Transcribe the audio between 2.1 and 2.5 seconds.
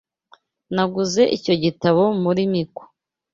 kuri